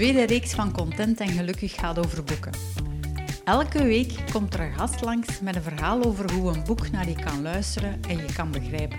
tweede 0.00 0.26
reeks 0.26 0.52
van 0.52 0.72
Content 0.72 1.20
en 1.20 1.28
Gelukkig 1.28 1.74
gaat 1.74 1.98
over 1.98 2.24
boeken. 2.24 2.52
Elke 3.44 3.82
week 3.82 4.14
komt 4.32 4.54
er 4.54 4.60
een 4.60 4.72
gast 4.72 5.00
langs 5.00 5.40
met 5.40 5.56
een 5.56 5.62
verhaal 5.62 6.04
over 6.04 6.32
hoe 6.32 6.52
een 6.52 6.64
boek 6.64 6.90
naar 6.90 7.08
je 7.08 7.14
kan 7.14 7.42
luisteren 7.42 8.00
en 8.08 8.16
je 8.16 8.32
kan 8.34 8.50
begrijpen. 8.50 8.98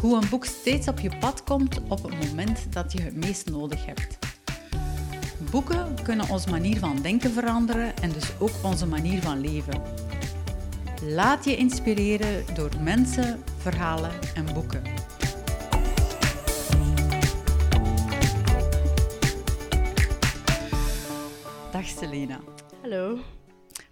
Hoe 0.00 0.16
een 0.16 0.28
boek 0.30 0.44
steeds 0.44 0.88
op 0.88 1.00
je 1.00 1.16
pad 1.20 1.44
komt 1.44 1.80
op 1.88 2.02
het 2.02 2.26
moment 2.28 2.72
dat 2.72 2.92
je 2.92 3.00
het 3.00 3.14
meest 3.16 3.50
nodig 3.50 3.86
hebt. 3.86 4.18
Boeken 5.50 6.02
kunnen 6.02 6.28
onze 6.28 6.50
manier 6.50 6.78
van 6.78 7.02
denken 7.02 7.32
veranderen 7.32 7.96
en 7.96 8.12
dus 8.12 8.32
ook 8.38 8.54
onze 8.62 8.86
manier 8.86 9.22
van 9.22 9.40
leven. 9.40 9.82
Laat 11.02 11.44
je 11.44 11.56
inspireren 11.56 12.44
door 12.54 12.70
mensen, 12.80 13.42
verhalen 13.58 14.12
en 14.34 14.54
boeken. 14.54 14.82
Selena. 21.98 22.40
Hallo. 22.80 23.18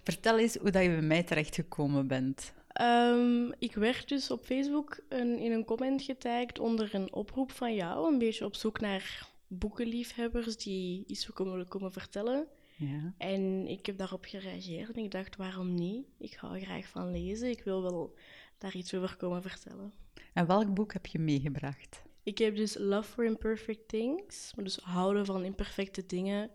Vertel 0.03 0.39
eens 0.39 0.55
hoe 0.55 0.71
dat 0.71 0.83
je 0.83 0.89
bij 0.89 1.01
mij 1.01 1.23
terechtgekomen 1.23 2.07
bent. 2.07 2.53
Ehm, 2.67 3.51
ik 3.59 3.75
werd 3.75 4.09
dus 4.09 4.31
op 4.31 4.45
Facebook 4.45 4.99
een, 5.09 5.39
in 5.39 5.51
een 5.51 5.65
comment 5.65 6.01
getagd 6.01 6.59
onder 6.59 6.95
een 6.95 7.13
oproep 7.13 7.51
van 7.51 7.75
jou, 7.75 8.13
een 8.13 8.19
beetje 8.19 8.45
op 8.45 8.55
zoek 8.55 8.79
naar 8.79 9.29
boekenliefhebbers 9.47 10.57
die 10.57 11.03
iets 11.07 11.29
willen 11.35 11.67
komen 11.67 11.91
vertellen. 11.91 12.47
Ja. 12.75 13.13
En 13.17 13.67
ik 13.67 13.85
heb 13.85 13.97
daarop 13.97 14.25
gereageerd 14.25 14.97
en 14.97 15.03
ik 15.03 15.11
dacht, 15.11 15.35
waarom 15.35 15.73
niet? 15.73 16.05
Ik 16.19 16.33
hou 16.33 16.59
graag 16.59 16.87
van 16.87 17.11
lezen, 17.11 17.49
ik 17.49 17.63
wil 17.63 17.81
wel 17.81 18.15
daar 18.57 18.75
iets 18.75 18.93
over 18.93 19.15
komen 19.15 19.41
vertellen. 19.41 19.93
En 20.33 20.47
welk 20.47 20.73
boek 20.73 20.93
heb 20.93 21.05
je 21.05 21.19
meegebracht? 21.19 22.01
Ik 22.23 22.37
heb 22.37 22.55
dus 22.55 22.77
Love 22.77 23.11
for 23.11 23.25
Imperfect 23.25 23.87
Things, 23.87 24.53
dus 24.55 24.77
houden 24.77 25.25
van 25.25 25.43
imperfecte 25.43 26.05
dingen, 26.05 26.51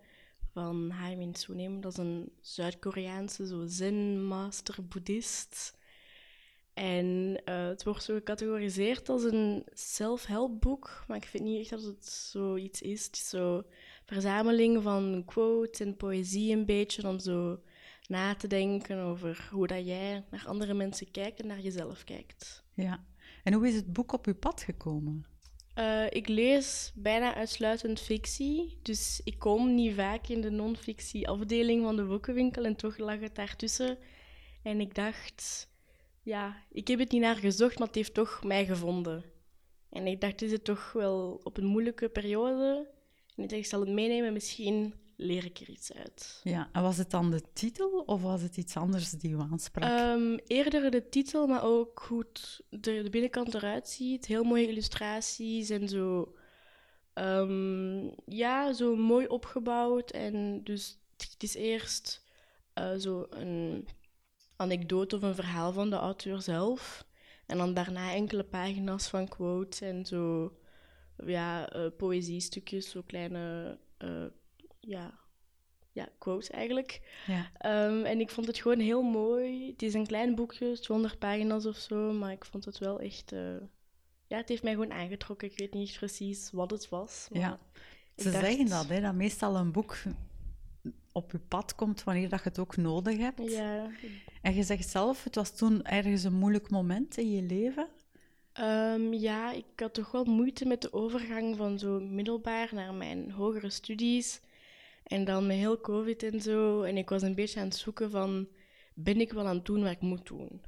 van 0.59 0.91
Haimin 0.91 1.35
Sunim. 1.35 1.81
Dat 1.81 1.93
is 1.93 1.99
een 1.99 2.33
Zuid-Koreaanse 2.41 3.47
zo 3.47 3.67
zen-master 3.67 4.77
boeddhist. 4.89 5.79
En 6.75 7.41
eh, 7.45 7.67
het 7.67 7.85
wordt 7.85 8.03
zo 8.03 8.15
gecategoriseerd 8.15 9.09
als 9.09 9.25
een 9.25 9.67
self-help 9.73 10.61
boek, 10.61 11.05
maar 11.09 11.17
ik 11.17 11.25
vind 11.25 11.45
niet 11.45 11.61
echt 11.61 11.71
dat 11.71 11.83
het 11.83 12.07
zoiets 12.07 12.81
is. 12.81 13.29
Zo 13.29 13.63
verzameling 14.05 14.83
van 14.83 15.23
quotes 15.27 15.81
en 15.81 15.97
poëzie 15.97 16.53
een 16.53 16.67
beetje, 16.67 17.09
om 17.09 17.19
zo 17.19 17.61
na 18.07 18.35
te 18.35 18.47
denken 18.47 18.99
over 18.99 19.49
hoe 19.53 19.67
dat 19.67 19.87
jij 19.87 20.25
naar 20.31 20.45
andere 20.47 20.75
mensen 20.75 21.11
kijkt 21.11 21.41
en 21.41 21.47
naar 21.47 21.61
jezelf 21.61 22.05
kijkt. 22.05 22.65
Ja. 22.75 23.05
En 23.43 23.53
hoe 23.53 23.69
is 23.69 23.75
het 23.75 23.93
boek 23.93 24.13
op 24.13 24.27
uw 24.27 24.35
pad 24.35 24.63
gekomen? 24.63 25.25
Uh, 25.79 26.05
ik 26.09 26.29
lees 26.29 26.93
bijna 26.95 27.35
uitsluitend 27.35 28.01
fictie, 28.01 28.79
dus 28.83 29.21
ik 29.25 29.39
kom 29.39 29.75
niet 29.75 29.95
vaak 29.95 30.29
in 30.29 30.41
de 30.41 30.51
non-fictie 30.51 31.29
afdeling 31.29 31.83
van 31.83 31.97
de 31.97 32.05
boekenwinkel 32.05 32.65
en 32.65 32.77
toch 32.77 32.99
lag 32.99 33.21
het 33.21 33.35
daartussen. 33.35 33.99
En 34.63 34.81
ik 34.81 34.95
dacht, 34.95 35.69
ja, 36.23 36.63
ik 36.71 36.89
heb 36.89 36.99
het 36.99 37.11
niet 37.11 37.21
naar 37.21 37.37
gezocht, 37.37 37.79
maar 37.79 37.87
het 37.87 37.97
heeft 37.97 38.15
toch 38.15 38.45
mij 38.45 38.67
gevonden. 38.67 39.25
En 39.91 40.07
ik 40.07 40.21
dacht, 40.21 40.43
is 40.43 40.53
het 40.53 40.65
toch 40.65 40.93
wel 40.93 41.41
op 41.43 41.57
een 41.57 41.67
moeilijke 41.67 42.09
periode? 42.09 42.89
En 43.37 43.43
ik 43.43 43.49
dacht, 43.49 43.63
ik 43.63 43.67
zal 43.67 43.81
het 43.81 43.91
meenemen, 43.91 44.33
misschien 44.33 44.95
leer 45.21 45.45
ik 45.45 45.59
er 45.59 45.69
iets 45.69 45.93
uit. 45.93 46.41
Ja, 46.43 46.69
en 46.73 46.83
was 46.83 46.97
het 46.97 47.11
dan 47.11 47.31
de 47.31 47.43
titel 47.53 48.03
of 48.07 48.23
was 48.23 48.43
het 48.43 48.57
iets 48.57 48.77
anders 48.77 49.11
die 49.11 49.31
u 49.31 49.39
aansprak? 49.39 49.91
Um, 49.91 50.39
eerder 50.47 50.91
de 50.91 51.09
titel, 51.09 51.47
maar 51.47 51.65
ook 51.65 52.05
hoe 52.09 52.27
de, 52.71 53.03
de 53.03 53.11
binnenkant 53.11 53.55
eruit 53.55 53.89
ziet. 53.89 54.27
Heel 54.27 54.45
mooie 54.45 54.69
illustraties 54.69 55.71
en 55.71 55.89
zo. 55.89 56.35
Um, 57.15 58.15
ja, 58.25 58.73
zo 58.73 58.97
mooi 58.97 59.27
opgebouwd. 59.27 60.11
En 60.11 60.65
dus 60.65 60.99
het 61.17 61.43
is 61.43 61.55
eerst 61.55 62.25
uh, 62.79 62.95
zo 62.95 63.27
een 63.31 63.89
anekdote 64.57 65.17
of 65.17 65.23
een 65.23 65.35
verhaal 65.35 65.73
van 65.73 65.91
de 65.91 65.97
auteur 65.97 66.43
zelf. 66.43 67.07
En 67.47 67.59
dan 67.59 67.75
daarna 67.75 68.13
enkele 68.13 68.45
pagina's 68.45 69.09
van 69.09 69.29
quotes 69.29 69.81
en 69.81 70.07
zo, 70.07 70.53
ja, 71.27 71.77
uh, 71.77 71.87
poëziestukjes, 71.97 72.91
zo 72.91 73.03
kleine, 73.03 73.79
uh, 73.99 74.27
ja, 74.81 75.19
ja, 75.93 76.09
quotes 76.19 76.51
eigenlijk. 76.51 77.01
Ja. 77.27 77.51
Um, 77.87 78.05
en 78.05 78.21
ik 78.21 78.31
vond 78.31 78.47
het 78.47 78.59
gewoon 78.59 78.79
heel 78.79 79.03
mooi. 79.03 79.71
Het 79.71 79.83
is 79.83 79.95
een 79.95 80.07
klein 80.07 80.35
boekje, 80.35 80.79
200 80.79 81.19
pagina's 81.19 81.67
of 81.67 81.77
zo, 81.77 82.13
maar 82.13 82.33
ik 82.33 82.45
vond 82.45 82.65
het 82.65 82.79
wel 82.79 83.01
echt, 83.01 83.33
uh, 83.33 83.57
ja, 84.27 84.37
het 84.37 84.49
heeft 84.49 84.63
mij 84.63 84.73
gewoon 84.73 84.93
aangetrokken. 84.93 85.51
Ik 85.51 85.59
weet 85.59 85.75
niet 85.75 85.97
precies 85.97 86.51
wat 86.53 86.71
het 86.71 86.89
was. 86.89 87.29
Maar 87.33 87.41
ja. 87.41 87.59
Ze 88.17 88.31
dacht... 88.31 88.45
zeggen 88.45 88.69
dat, 88.69 88.89
hè, 88.89 89.01
dat 89.01 89.15
meestal 89.15 89.57
een 89.57 89.73
boek 89.73 89.97
op 91.13 91.33
je 91.33 91.39
pad 91.39 91.75
komt 91.75 92.05
wanneer 92.05 92.29
dat 92.29 92.43
je 92.43 92.49
het 92.49 92.59
ook 92.59 92.77
nodig 92.77 93.19
hebt. 93.19 93.51
Ja. 93.51 93.91
En 94.43 94.55
je 94.55 94.63
zegt 94.63 94.89
zelf, 94.89 95.25
het 95.25 95.35
was 95.35 95.57
toen 95.57 95.85
ergens 95.85 96.25
een 96.25 96.35
moeilijk 96.35 96.71
moment 96.71 97.17
in 97.17 97.31
je 97.31 97.43
leven. 97.43 97.89
Um, 98.61 99.13
ja, 99.13 99.53
ik 99.53 99.65
had 99.77 99.95
toch 99.95 100.11
wel 100.11 100.25
moeite 100.25 100.67
met 100.67 100.83
de 100.83 100.93
overgang 100.93 101.57
van 101.57 101.79
zo 101.79 102.01
middelbaar 102.01 102.69
naar 102.73 102.95
mijn 102.95 103.31
hogere 103.31 103.71
studies. 103.71 104.41
En 105.09 105.25
dan 105.25 105.47
met 105.47 105.57
heel 105.57 105.81
COVID 105.81 106.23
en 106.23 106.41
zo. 106.41 106.83
En 106.83 106.97
ik 106.97 107.09
was 107.09 107.23
een 107.23 107.35
beetje 107.35 107.61
aan 107.61 107.67
het 107.67 107.77
zoeken 107.77 108.11
van, 108.11 108.49
ben 108.95 109.21
ik 109.21 109.33
wel 109.33 109.47
aan 109.47 109.57
het 109.57 109.67
doen 109.67 109.83
wat 109.83 109.91
ik 109.91 110.01
moet 110.01 110.27
doen? 110.27 110.63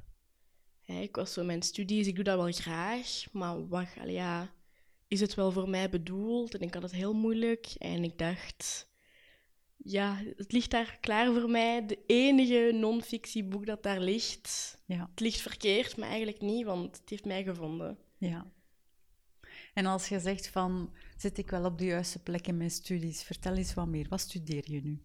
Hè, 0.81 1.01
ik 1.01 1.15
was 1.15 1.33
zo 1.33 1.43
mijn 1.43 1.61
studies, 1.61 2.07
ik 2.07 2.15
doe 2.15 2.23
dat 2.23 2.37
wel 2.37 2.51
graag, 2.51 3.25
maar 3.31 3.67
wacht, 3.67 3.95
ja, 4.05 4.53
is 5.11 5.19
het 5.19 5.35
wel 5.35 5.51
voor 5.51 5.69
mij 5.69 5.89
bedoeld? 5.89 6.55
En 6.55 6.61
ik 6.61 6.73
had 6.73 6.83
het 6.83 6.91
heel 6.91 7.13
moeilijk. 7.13 7.73
En 7.77 8.03
ik 8.03 8.17
dacht, 8.17 8.89
ja, 9.77 10.21
het 10.35 10.51
ligt 10.51 10.71
daar 10.71 10.97
klaar 11.01 11.33
voor 11.33 11.49
mij. 11.49 11.85
De 11.85 11.99
enige 12.05 12.71
non-fictieboek 12.73 13.65
dat 13.65 13.83
daar 13.83 13.99
ligt. 13.99 14.81
Ja. 14.85 15.07
Het 15.09 15.19
ligt 15.19 15.41
verkeerd, 15.41 15.97
maar 15.97 16.07
eigenlijk 16.09 16.41
niet, 16.41 16.65
want 16.65 16.97
het 16.97 17.09
heeft 17.09 17.25
mij 17.25 17.43
gevonden. 17.43 17.97
Ja. 18.17 18.51
En 19.73 19.85
als 19.85 20.07
je 20.07 20.19
zegt 20.19 20.47
van, 20.47 20.93
zit 21.17 21.37
ik 21.37 21.49
wel 21.49 21.65
op 21.65 21.77
de 21.77 21.85
juiste 21.85 22.19
plek 22.19 22.47
in 22.47 22.57
mijn 22.57 22.71
studies? 22.71 23.23
Vertel 23.23 23.55
eens 23.55 23.73
wat 23.73 23.87
meer. 23.87 24.05
Wat 24.09 24.19
studeer 24.19 24.71
je 24.71 24.81
nu? 24.81 25.01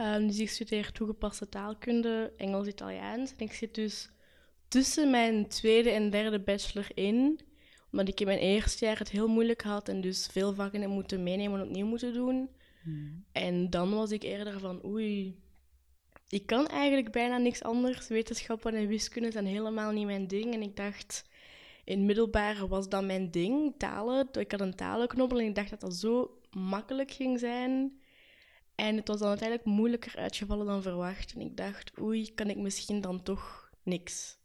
Um, 0.00 0.26
dus 0.26 0.38
ik 0.38 0.50
studeer 0.50 0.92
toegepaste 0.92 1.48
taalkunde, 1.48 2.32
Engels-Italiaans. 2.36 3.32
En 3.36 3.46
ik 3.46 3.52
zit 3.52 3.74
dus 3.74 4.10
tussen 4.68 5.10
mijn 5.10 5.48
tweede 5.48 5.90
en 5.90 6.10
derde 6.10 6.40
bachelor 6.40 6.88
in. 6.94 7.40
Omdat 7.90 8.08
ik 8.08 8.20
in 8.20 8.26
mijn 8.26 8.38
eerste 8.38 8.84
jaar 8.84 8.98
het 8.98 9.10
heel 9.10 9.28
moeilijk 9.28 9.62
had 9.62 9.88
en 9.88 10.00
dus 10.00 10.26
veel 10.26 10.54
vakken 10.54 10.80
heb 10.80 10.90
moeten 10.90 11.22
meenemen 11.22 11.60
en 11.60 11.66
opnieuw 11.66 11.86
moeten 11.86 12.12
doen. 12.12 12.48
Hmm. 12.82 13.24
En 13.32 13.70
dan 13.70 13.90
was 13.90 14.10
ik 14.10 14.22
eerder 14.22 14.60
van, 14.60 14.84
oei, 14.84 15.42
ik 16.28 16.46
kan 16.46 16.66
eigenlijk 16.66 17.12
bijna 17.12 17.38
niks 17.38 17.62
anders. 17.62 18.08
Wetenschappen 18.08 18.74
en 18.74 18.86
wiskunde 18.86 19.30
zijn 19.30 19.46
helemaal 19.46 19.92
niet 19.92 20.06
mijn 20.06 20.26
ding. 20.26 20.54
En 20.54 20.62
ik 20.62 20.76
dacht, 20.76 21.24
in 21.84 21.96
het 21.96 22.06
middelbare 22.06 22.68
was 22.68 22.88
dat 22.88 23.04
mijn 23.04 23.30
ding, 23.30 23.74
talen. 23.78 24.28
Ik 24.32 24.50
had 24.50 24.60
een 24.60 24.74
talenknobbel 24.74 25.38
en 25.38 25.46
ik 25.46 25.54
dacht 25.54 25.70
dat 25.70 25.80
dat 25.80 25.94
zo 25.94 26.40
makkelijk 26.50 27.10
ging 27.10 27.38
zijn. 27.38 27.98
En 28.74 28.96
het 28.96 29.08
was 29.08 29.18
dan 29.18 29.28
uiteindelijk 29.28 29.68
moeilijker 29.68 30.16
uitgevallen 30.16 30.66
dan 30.66 30.82
verwacht. 30.82 31.34
En 31.34 31.40
ik 31.40 31.56
dacht, 31.56 32.00
oei, 32.00 32.34
kan 32.34 32.50
ik 32.50 32.56
misschien 32.56 33.00
dan 33.00 33.22
toch 33.22 33.70
niks? 33.82 34.38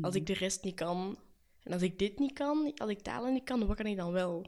Als 0.00 0.14
ik 0.14 0.26
de 0.26 0.34
rest 0.34 0.64
niet 0.64 0.74
kan. 0.74 1.18
En 1.62 1.72
als 1.72 1.82
ik 1.82 1.98
dit 1.98 2.18
niet 2.18 2.32
kan, 2.32 2.72
als 2.76 2.90
ik 2.90 3.00
talen 3.00 3.32
niet 3.32 3.44
kan, 3.44 3.66
wat 3.66 3.76
kan 3.76 3.86
ik 3.86 3.96
dan 3.96 4.12
wel? 4.12 4.46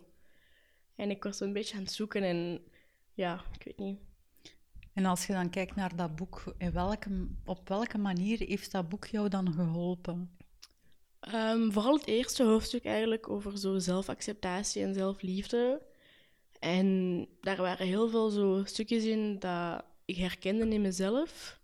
En 0.95 1.11
ik 1.11 1.23
was 1.23 1.41
een 1.41 1.53
beetje 1.53 1.77
aan 1.77 1.83
het 1.83 1.93
zoeken 1.93 2.23
en 2.23 2.65
ja, 3.15 3.45
ik 3.59 3.65
weet 3.65 3.79
niet. 3.79 3.99
En 4.93 5.05
als 5.05 5.27
je 5.27 5.33
dan 5.33 5.51
kijkt 5.51 5.75
naar 5.75 5.97
dat 5.97 6.17
boek, 6.17 6.55
in 6.59 6.73
welke, 6.73 7.29
op 7.45 7.69
welke 7.69 7.99
manier 7.99 8.39
heeft 8.39 8.73
dat 8.73 8.89
boek 8.89 9.07
jou 9.07 9.29
dan 9.29 9.53
geholpen? 9.53 10.37
Um, 11.35 11.73
vooral 11.73 11.95
het 11.95 12.07
eerste 12.07 12.45
hoofdstuk 12.45 12.85
eigenlijk 12.85 13.31
over 13.31 13.59
zo 13.59 13.79
zelfacceptatie 13.79 14.83
en 14.83 14.95
zelfliefde. 14.95 15.83
En 16.59 17.29
daar 17.41 17.57
waren 17.57 17.87
heel 17.87 18.09
veel 18.09 18.31
zo 18.31 18.63
stukjes 18.65 19.05
in 19.05 19.39
dat 19.39 19.85
ik 20.05 20.17
herkende 20.17 20.69
in 20.69 20.81
mezelf. 20.81 21.61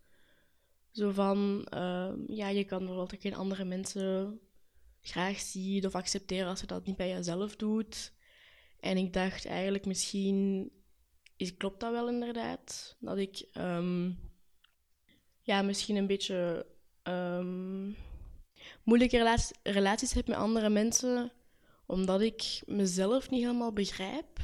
Zo 0.93 1.11
van, 1.11 1.69
uh, 1.75 2.13
ja, 2.27 2.49
je 2.49 2.65
kan 2.65 2.79
bijvoorbeeld 2.79 3.21
geen 3.21 3.35
andere 3.35 3.65
mensen 3.65 4.41
graag 5.01 5.39
zien 5.39 5.87
of 5.87 5.95
accepteren 5.95 6.49
als 6.49 6.61
je 6.61 6.67
dat 6.67 6.87
niet 6.87 6.97
bij 6.97 7.09
jezelf 7.09 7.57
doet. 7.57 8.13
En 8.81 8.97
ik 8.97 9.13
dacht 9.13 9.47
eigenlijk 9.47 9.87
misschien 9.87 10.71
is, 11.37 11.57
klopt 11.57 11.81
dat 11.81 11.93
wel 11.93 12.09
inderdaad. 12.09 12.97
Dat 13.01 13.19
ik 13.19 13.49
um, 13.55 14.19
ja, 15.43 15.63
misschien 15.63 15.97
een 15.97 16.07
beetje 16.07 16.67
moeilijke 18.83 19.17
relaties, 19.17 19.57
relaties 19.63 20.13
heb 20.13 20.29
met 20.29 20.37
andere 20.37 20.69
mensen, 20.69 21.33
omdat 21.87 22.21
ik 22.21 22.63
mezelf 22.67 23.31
niet 23.31 23.43
helemaal 23.43 23.73
begrijp. 23.73 24.41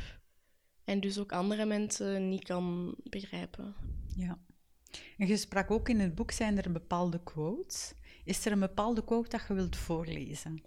En 0.84 1.00
dus 1.00 1.18
ook 1.18 1.32
andere 1.32 1.64
mensen 1.64 2.28
niet 2.28 2.44
kan 2.44 2.94
begrijpen. 3.02 3.74
Ja. 4.16 4.38
En 5.18 5.26
je 5.26 5.36
sprak 5.36 5.70
ook 5.70 5.88
in 5.88 6.00
het 6.00 6.14
boek, 6.14 6.30
zijn 6.30 6.58
er 6.62 6.72
bepaalde 6.72 7.22
quotes. 7.22 7.94
Is 8.24 8.46
er 8.46 8.52
een 8.52 8.60
bepaalde 8.60 9.04
quote 9.04 9.28
dat 9.28 9.44
je 9.48 9.54
wilt 9.54 9.76
voorlezen? 9.76 10.62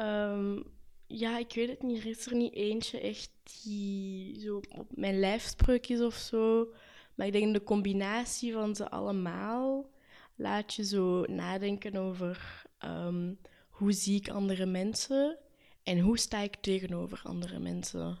Um, 0.00 0.64
ja, 1.06 1.38
ik 1.38 1.52
weet 1.54 1.68
het 1.68 1.82
niet. 1.82 1.98
Er 1.98 2.06
is 2.06 2.26
er 2.26 2.34
niet 2.34 2.54
eentje 2.54 3.00
echt 3.00 3.30
die 3.62 4.40
zo 4.40 4.56
op 4.56 4.96
mijn 4.96 5.18
lijfspreuk 5.18 5.88
is 5.88 6.00
of 6.00 6.14
zo. 6.14 6.72
Maar 7.14 7.26
ik 7.26 7.32
denk 7.32 7.54
de 7.54 7.62
combinatie 7.62 8.52
van 8.52 8.76
ze 8.76 8.90
allemaal 8.90 9.90
laat 10.34 10.74
je 10.74 10.84
zo 10.84 11.24
nadenken 11.24 11.96
over 11.96 12.64
ehm, 12.78 13.34
hoe 13.68 13.92
zie 13.92 14.16
ik 14.16 14.28
andere 14.28 14.66
mensen 14.66 15.38
en 15.82 15.98
hoe 15.98 16.18
sta 16.18 16.40
ik 16.40 16.56
tegenover 16.56 17.20
andere 17.24 17.58
mensen. 17.58 18.18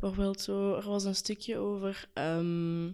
Bijvoorbeeld 0.00 0.40
zo, 0.40 0.74
er 0.74 0.88
was 0.88 1.04
een 1.04 1.14
stukje 1.14 1.56
over 1.58 2.08
ehm, 2.12 2.90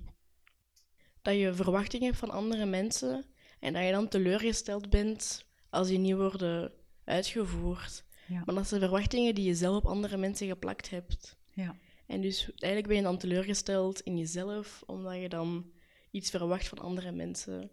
dat 1.22 1.34
je 1.34 1.54
verwachtingen 1.54 2.06
hebt 2.06 2.18
van 2.18 2.30
andere 2.30 2.66
mensen 2.66 3.24
en 3.60 3.72
dat 3.72 3.84
je 3.84 3.90
dan 3.90 4.08
teleurgesteld 4.08 4.90
bent 4.90 5.44
als 5.70 5.88
die 5.88 5.98
niet 5.98 6.14
worden 6.14 6.72
uitgevoerd. 7.04 8.04
Ja. 8.26 8.42
Maar 8.44 8.54
dat 8.54 8.68
zijn 8.68 8.80
verwachtingen 8.80 9.34
die 9.34 9.44
je 9.44 9.54
zelf 9.54 9.76
op 9.76 9.86
andere 9.86 10.16
mensen 10.16 10.46
geplakt 10.46 10.90
hebt. 10.90 11.36
Ja. 11.52 11.76
En 12.06 12.20
dus 12.20 12.50
eigenlijk 12.54 12.86
ben 12.86 12.96
je 12.96 13.02
dan 13.02 13.18
teleurgesteld 13.18 14.00
in 14.00 14.18
jezelf, 14.18 14.82
omdat 14.86 15.20
je 15.20 15.28
dan 15.28 15.70
iets 16.10 16.30
verwacht 16.30 16.68
van 16.68 16.78
andere 16.78 17.12
mensen. 17.12 17.70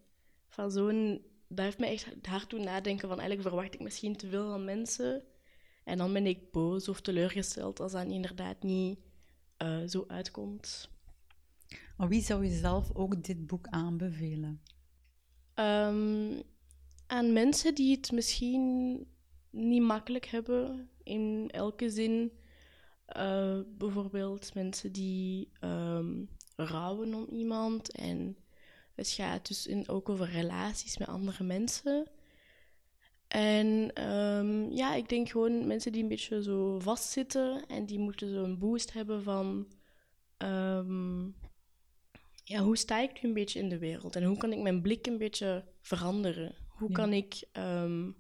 Van 0.48 0.72
zo'n, 0.72 1.26
dat 1.48 1.66
heeft 1.66 1.80
me 1.80 1.86
echt 1.86 2.08
hard 2.22 2.50
doen 2.50 2.64
nadenken 2.64 3.08
van 3.08 3.20
eigenlijk 3.20 3.48
verwacht 3.48 3.74
ik 3.74 3.80
misschien 3.80 4.16
te 4.16 4.30
veel 4.30 4.50
van 4.50 4.66
mensen. 4.66 5.24
En 5.84 5.98
dan 5.98 6.14
ben 6.14 6.26
ik 6.26 6.52
boos 6.52 6.90
of 6.90 7.02
teleurgesteld 7.02 7.80
als 7.80 7.92
dat 7.92 8.06
inderdaad 8.06 8.64
niet 8.64 9.00
eh, 9.58 9.84
zo 9.88 10.04
uitkomt. 10.08 10.90
Maar 11.98 12.08
wie 12.08 12.22
zou 12.22 12.46
je 12.46 12.58
zelf 12.58 12.96
ook 12.96 13.24
dit 13.24 13.48
boek 13.48 13.68
aanbevelen? 13.68 14.62
Ehm, 15.54 16.42
aan 17.08 17.34
mensen 17.34 17.76
die 17.76 17.96
het 17.96 18.12
misschien 18.12 19.08
niet 19.50 19.82
makkelijk 19.82 20.26
hebben 20.26 20.90
in 21.04 21.50
elke 21.52 21.90
zin. 21.90 22.32
Eh, 23.06 23.60
bijvoorbeeld 23.78 24.54
mensen 24.54 24.92
die 24.92 25.52
ehm, 25.60 26.24
rouwen 26.56 27.14
om 27.14 27.28
iemand. 27.30 27.92
En 27.92 28.38
het 28.96 29.10
gaat 29.10 29.48
dus 29.48 29.68
in, 29.68 29.88
ook 29.88 30.10
over 30.10 30.30
relaties 30.30 30.98
met 30.98 31.08
andere 31.08 31.44
mensen. 31.44 32.08
En 33.28 33.94
ehm, 33.94 34.72
ja, 34.72 34.94
ik 34.96 35.10
denk 35.10 35.30
gewoon 35.30 35.68
mensen 35.68 35.92
die 35.92 36.02
een 36.04 36.08
beetje 36.10 36.44
zo 36.44 36.80
vastzitten 36.80 37.66
en 37.68 37.86
die 37.86 38.00
moeten 38.00 38.30
zo'n 38.34 38.58
boost 38.58 38.94
hebben 38.94 39.24
van 39.24 39.68
ehm, 40.38 41.26
ja, 42.44 42.60
hoe 42.64 42.78
sta 42.78 43.00
ik 43.02 43.22
nu 43.22 43.28
een 43.30 43.34
beetje 43.36 43.60
in 43.60 43.70
de 43.70 43.78
wereld 43.78 44.16
en 44.16 44.24
hoe 44.24 44.38
kan 44.38 44.52
ik 44.52 44.60
mijn 44.62 44.82
blik 44.82 45.08
een 45.08 45.18
beetje 45.18 45.66
veranderen? 45.82 46.56
Hoe 46.68 46.90
Ja. 46.90 46.96
kan 46.96 47.14
ik 47.14 47.44
ehm, 47.52 48.12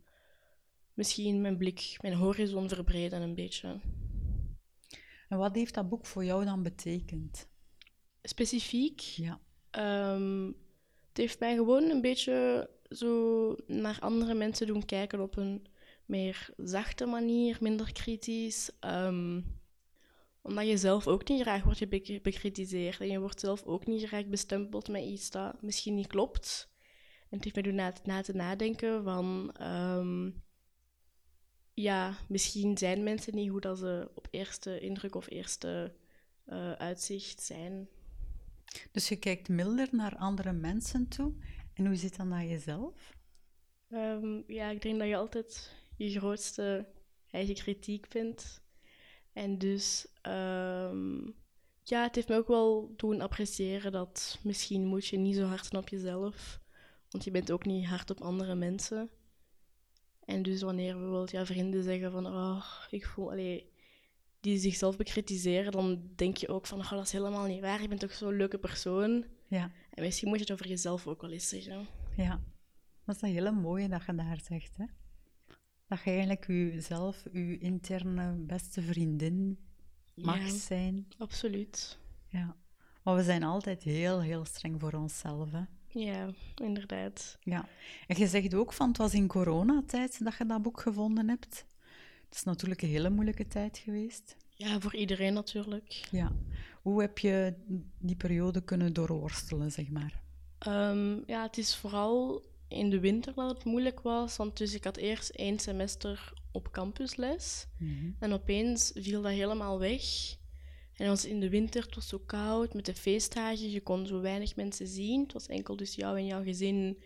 misschien 0.93 1.41
mijn 1.41 1.57
blik, 1.57 1.97
mijn 2.01 2.13
horizon 2.13 2.69
verbreden 2.69 3.21
een 3.21 3.35
beetje? 3.35 3.79
En 5.29 5.37
wat 5.37 5.55
heeft 5.55 5.73
dat 5.73 5.89
boek 5.89 6.05
voor 6.05 6.25
jou 6.25 6.45
dan 6.45 6.63
betekend? 6.63 7.47
Specifiek, 8.21 8.99
Ja. 8.99 9.39
Het 11.15 11.23
heeft 11.23 11.39
mij 11.39 11.55
gewoon 11.55 11.83
een 11.89 12.01
beetje 12.01 12.69
zo 12.89 13.55
naar 13.67 13.97
andere 13.99 14.33
mensen 14.33 14.67
doen 14.67 14.85
kijken 14.85 15.19
op 15.19 15.37
een 15.37 15.65
meer 16.05 16.49
zachte 16.57 17.05
manier, 17.05 17.57
minder 17.61 17.91
kritisch. 17.93 18.71
ehm, 18.79 19.41
omdat 20.41 20.67
je 20.67 20.77
zelf 20.77 21.07
ook 21.07 21.27
niet 21.29 21.41
graag 21.41 21.63
wordt 21.63 21.89
bek- 21.89 22.23
bekritiseerd. 22.23 22.99
En 22.99 23.07
je 23.07 23.19
wordt 23.19 23.39
zelf 23.39 23.63
ook 23.63 23.85
niet 23.85 24.03
graag 24.03 24.25
bestempeld 24.25 24.87
met 24.87 25.03
iets 25.03 25.29
dat 25.31 25.61
misschien 25.61 25.95
niet 25.95 26.07
klopt. 26.07 26.69
En 27.29 27.35
het 27.35 27.43
heeft 27.43 27.55
mij 27.55 27.63
doen 27.63 27.75
na, 27.75 27.93
na 28.03 28.21
te 28.21 28.33
nadenken 28.33 29.03
van... 29.03 29.51
ehm, 29.57 30.31
ja, 31.73 32.15
misschien 32.27 32.77
zijn 32.77 33.03
mensen 33.03 33.35
niet 33.35 33.49
hoe 33.49 33.61
dat 33.61 33.77
ze 33.77 34.09
op 34.15 34.27
eerste 34.31 34.79
indruk 34.79 35.15
of 35.15 35.29
eerste 35.29 35.93
eh, 36.45 36.71
uitzicht 36.71 37.41
zijn. 37.41 37.89
Dus 38.91 39.09
je 39.09 39.15
kijkt 39.15 39.49
milder 39.49 39.87
naar 39.91 40.15
andere 40.15 40.51
mensen 40.51 41.07
toe. 41.07 41.33
En 41.73 41.85
hoe 41.85 41.95
zit 41.95 42.17
dat 42.17 42.25
naar 42.25 42.45
jezelf? 42.45 43.13
Ehm, 43.89 44.41
ja, 44.47 44.69
ik 44.69 44.81
denk 44.81 44.99
dat 44.99 45.07
je 45.07 45.15
altijd 45.15 45.75
je 45.97 46.09
grootste 46.09 46.87
eigen 47.31 47.55
kritiek 47.55 48.09
bent. 48.09 48.61
En 49.33 49.57
dus, 49.57 50.07
ehm, 50.21 51.17
ja, 51.83 52.03
het 52.03 52.15
heeft 52.15 52.27
me 52.27 52.35
ook 52.35 52.47
wel 52.47 52.93
doen 52.95 53.21
appreciëren 53.21 53.91
dat 53.91 54.39
misschien 54.43 54.85
moet 54.85 55.07
je 55.07 55.17
niet 55.17 55.35
zo 55.35 55.45
hard 55.45 55.73
op 55.73 55.89
jezelf. 55.89 56.59
Want 57.09 57.23
je 57.23 57.31
bent 57.31 57.51
ook 57.51 57.65
niet 57.65 57.85
hard 57.85 58.09
op 58.09 58.21
andere 58.21 58.55
mensen. 58.55 59.09
En 60.25 60.43
dus 60.43 60.61
wanneer 60.61 60.93
bijvoorbeeld 60.93 61.31
ja, 61.31 61.45
vrienden 61.45 61.83
zeggen 61.83 62.11
van, 62.11 62.27
oh, 62.27 62.65
ik 62.89 63.05
voel, 63.05 63.31
allee, 63.31 63.71
die 64.45 64.57
zichzelf 64.57 64.97
bekritiseren, 64.97 65.71
dan 65.71 66.01
denk 66.15 66.37
je 66.37 66.47
ook 66.47 66.65
van, 66.67 66.79
oh, 66.79 66.89
dat 66.91 67.03
is 67.05 67.11
helemaal 67.11 67.45
niet 67.45 67.61
waar. 67.61 67.81
Je 67.81 67.87
bent 67.87 67.99
toch 67.99 68.13
zo'n 68.13 68.35
leuke 68.37 68.57
persoon. 68.57 69.25
Ja, 69.47 69.71
En 69.93 70.03
misschien 70.03 70.27
moet 70.27 70.37
je 70.37 70.43
het 70.43 70.51
over 70.53 70.67
jezelf 70.67 71.07
ook 71.07 71.21
wel 71.21 71.31
eens 71.31 71.49
zeggen. 71.49 71.87
ja. 72.15 72.41
Dat 73.05 73.15
is 73.15 73.21
een 73.21 73.29
hele 73.29 73.51
mooie 73.51 73.87
dat 73.87 74.05
je 74.05 74.15
daar 74.15 74.39
zegt, 74.43 74.77
hè? 74.77 74.85
Dat 75.87 75.99
je 76.03 76.09
eigenlijk 76.09 76.47
jezelf, 76.47 77.23
je 77.31 77.57
interne 77.57 78.33
beste 78.37 78.81
vriendin 78.81 79.57
mag 80.15 80.37
Ja. 80.39 80.53
zijn. 80.53 81.07
Absoluut. 81.17 81.97
Ja. 82.27 82.55
Maar 83.03 83.15
we 83.15 83.23
zijn 83.23 83.43
altijd 83.43 83.83
heel, 83.83 84.21
heel 84.21 84.45
streng 84.45 84.79
voor 84.79 84.93
onszelf, 84.93 85.51
hè? 85.51 85.61
Ja, 85.87 86.29
inderdaad. 86.55 87.37
Ja. 87.41 87.65
En 88.07 88.17
je 88.17 88.27
zegt 88.27 88.53
ook 88.53 88.73
van, 88.73 88.87
het 88.87 88.97
was 88.97 89.13
in 89.13 89.27
coronatijd 89.27 90.23
dat 90.23 90.35
je 90.37 90.45
dat 90.45 90.61
boek 90.61 90.79
gevonden 90.81 91.29
hebt. 91.29 91.65
Het 92.35 92.43
is 92.43 92.51
natuurlijk 92.51 92.81
een 92.81 92.89
hele 92.89 93.09
moeilijke 93.09 93.47
tijd 93.47 93.77
geweest. 93.77 94.35
Ja, 94.55 94.79
voor 94.79 94.95
iedereen 94.95 95.33
natuurlijk. 95.33 96.07
Ja. 96.11 96.35
Hoe 96.81 97.01
heb 97.01 97.17
je 97.17 97.53
die 97.99 98.15
periode 98.15 98.61
kunnen 98.61 98.93
doorworstelen, 98.93 99.71
zeg 99.71 99.89
maar? 99.89 100.21
Ehm, 100.57 101.17
ja, 101.25 101.43
het 101.43 101.57
is 101.57 101.75
vooral 101.75 102.45
in 102.67 102.89
de 102.89 102.99
winter 102.99 103.33
dat 103.33 103.49
het 103.49 103.63
moeilijk 103.63 103.99
was. 103.99 104.37
Want 104.37 104.57
dus 104.57 104.73
ik 104.73 104.83
had 104.83 104.97
eerst 104.97 105.29
één 105.29 105.59
semester 105.59 106.33
op 106.51 106.71
campusles. 106.71 107.67
En 108.19 108.33
opeens 108.33 108.91
viel 108.95 109.21
dat 109.21 109.31
helemaal 109.31 109.79
weg. 109.79 110.03
En 110.93 111.07
was 111.07 111.25
in 111.25 111.39
de 111.39 111.49
winter, 111.49 111.83
het 111.83 111.95
was 111.95 112.07
zo 112.07 112.19
koud, 112.25 112.73
met 112.73 112.85
de 112.85 112.95
feestdagen. 112.95 113.71
Je 113.71 113.81
kon 113.81 114.07
zo 114.07 114.21
weinig 114.21 114.55
mensen 114.55 114.87
zien. 114.87 115.21
Het 115.21 115.33
was 115.33 115.47
enkel 115.47 115.75
dus 115.75 115.95
jou 115.95 116.17
en 116.17 116.25
jouw 116.25 116.43
gezin 116.43 117.01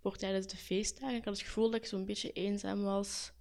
voor 0.00 0.16
tijdens 0.16 0.46
de 0.46 0.56
feestdagen. 0.56 1.16
Ik 1.16 1.24
had 1.24 1.36
het 1.36 1.46
gevoel 1.46 1.70
dat 1.70 1.80
ik 1.80 1.86
zo'n 1.86 2.04
beetje 2.06 2.32
eenzaam 2.32 2.82
was. 2.82 3.32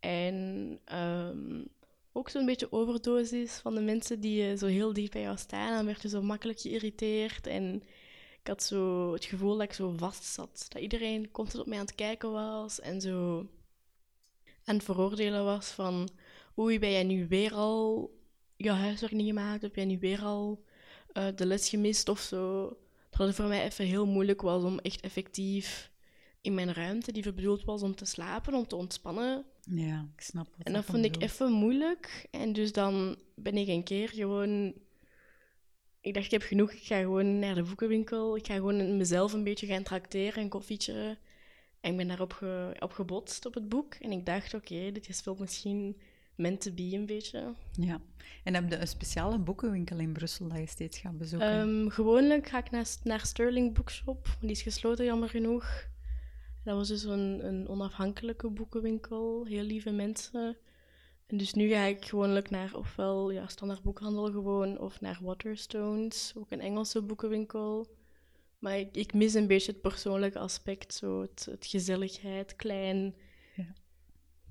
En 0.00 0.78
ehm, 0.84 1.64
ook 2.12 2.28
zo'n 2.28 2.46
beetje 2.46 2.72
overdosis 2.72 3.52
van 3.52 3.74
de 3.74 3.80
mensen 3.80 4.20
die 4.20 4.50
eh, 4.50 4.58
zo 4.58 4.66
heel 4.66 4.92
dicht 4.92 5.12
bij 5.12 5.22
jou 5.22 5.36
staan. 5.36 5.74
Dan 5.74 5.86
werd 5.86 6.02
je 6.02 6.08
zo 6.08 6.22
makkelijk 6.22 6.60
geïrriteerd. 6.60 7.46
En 7.46 7.82
ik 8.40 8.46
had 8.46 8.62
zo 8.62 9.12
het 9.12 9.24
gevoel 9.24 9.52
dat 9.52 9.62
ik 9.62 9.72
zo 9.72 9.94
vast 9.96 10.24
zat. 10.24 10.66
Dat 10.68 10.82
iedereen 10.82 11.30
constant 11.30 11.62
op 11.62 11.68
mij 11.68 11.78
aan 11.78 11.84
het 11.84 11.94
kijken 11.94 12.32
was. 12.32 12.80
En 12.80 13.00
zo 13.00 13.46
aan 14.64 14.74
het 14.74 14.84
veroordelen 14.84 15.44
was 15.44 15.66
van... 15.68 16.08
Oei, 16.58 16.78
ben 16.78 16.90
jij 16.90 17.04
nu 17.04 17.28
weer 17.28 17.54
al 17.54 18.10
je 18.56 18.70
huiswerk 18.70 19.12
niet 19.12 19.26
gemaakt? 19.26 19.62
Heb 19.62 19.74
jij 19.74 19.84
nu 19.84 19.98
weer 19.98 20.22
al 20.22 20.64
eh, 21.12 21.26
de 21.34 21.46
les 21.46 21.68
gemist 21.68 22.08
of 22.08 22.20
zo? 22.20 22.76
Dat 23.10 23.26
het 23.26 23.36
voor 23.36 23.46
mij 23.46 23.64
even 23.64 23.84
heel 23.84 24.06
moeilijk 24.06 24.42
was 24.42 24.62
om 24.64 24.78
echt 24.78 25.00
effectief 25.00 25.90
in 26.40 26.54
mijn 26.54 26.74
ruimte, 26.74 27.12
die 27.12 27.32
bedoeld 27.32 27.64
was 27.64 27.82
om 27.82 27.94
te 27.94 28.04
slapen, 28.04 28.54
om 28.54 28.66
te 28.66 28.76
ontspannen, 28.76 29.44
Ja, 29.70 30.08
ik 30.14 30.20
snap 30.20 30.48
wat 30.56 30.66
en 30.66 30.72
dat 30.72 30.84
vond 30.84 31.04
ik 31.04 31.12
bedoelt. 31.12 31.30
even 31.30 31.52
moeilijk. 31.52 32.26
En 32.30 32.52
dus 32.52 32.72
dan 32.72 33.16
ben 33.34 33.56
ik 33.56 33.68
een 33.68 33.84
keer 33.84 34.08
gewoon... 34.08 34.74
Ik 36.00 36.14
dacht, 36.14 36.26
ik 36.26 36.30
heb 36.32 36.42
genoeg. 36.42 36.72
Ik 36.72 36.82
ga 36.82 36.98
gewoon 36.98 37.38
naar 37.38 37.54
de 37.54 37.62
boekenwinkel. 37.62 38.36
Ik 38.36 38.46
ga 38.46 38.54
gewoon 38.54 38.96
mezelf 38.96 39.32
een 39.32 39.44
beetje 39.44 39.66
gaan 39.66 39.82
tracteren, 39.82 40.42
een 40.42 40.48
koffietje. 40.48 41.18
En 41.80 41.90
ik 41.90 41.96
ben 41.96 42.08
daarop 42.08 42.32
ge, 42.32 42.76
op 42.78 42.92
gebotst, 42.92 43.46
op 43.46 43.54
het 43.54 43.68
boek. 43.68 43.94
En 43.94 44.12
ik 44.12 44.26
dacht, 44.26 44.54
oké, 44.54 44.92
dit 44.92 45.08
is 45.08 45.24
wel 45.24 45.36
misschien 45.38 45.96
meant 46.34 46.60
to 46.60 46.72
be 46.72 46.90
een 46.92 47.06
beetje. 47.06 47.54
Ja. 47.72 48.00
En 48.44 48.54
heb 48.54 48.70
je 48.70 48.76
een 48.76 48.88
speciale 48.88 49.38
boekenwinkel 49.38 49.98
in 49.98 50.12
Brussel 50.12 50.48
dat 50.48 50.58
je 50.58 50.66
steeds 50.66 50.98
gaat 50.98 51.18
bezoeken? 51.18 51.48
Ehm, 51.48 51.88
gewoonlijk 51.88 52.48
ga 52.48 52.58
ik 52.58 52.70
naar, 52.70 52.86
naar 53.02 53.26
Sterling 53.26 53.74
Bookshop. 53.74 54.36
Die 54.40 54.50
is 54.50 54.62
gesloten, 54.62 55.04
jammer 55.04 55.28
genoeg. 55.28 55.88
Dat 56.64 56.76
was 56.76 56.88
dus 56.88 57.02
een, 57.02 57.46
een 57.46 57.68
onafhankelijke 57.68 58.50
boekenwinkel. 58.50 59.44
Heel 59.44 59.62
lieve 59.62 59.90
mensen. 59.90 60.56
En 61.28 61.36
dus 61.36 61.54
nu 61.54 61.68
ga 61.68 61.84
ik 61.84 62.04
gewoonlijk 62.04 62.50
naar 62.50 62.74
ofwel 62.74 63.30
ja, 63.30 63.46
standaard 63.46 63.82
boekhandel 63.82 64.32
gewoon, 64.32 64.78
of 64.78 65.00
naar 65.00 65.18
Waterstones, 65.22 66.32
ook 66.36 66.50
een 66.50 66.60
Engelse 66.60 67.02
boekenwinkel. 67.02 67.86
Maar 68.58 68.78
ik, 68.78 68.96
ik 68.96 69.14
mis 69.14 69.34
een 69.34 69.46
beetje 69.46 69.72
het 69.72 69.80
persoonlijke 69.80 70.38
aspect, 70.38 70.94
zo 70.94 71.20
het, 71.20 71.46
het 71.50 71.66
gezelligheid, 71.66 72.56
klein. 72.56 73.14
Ja. 73.56 73.74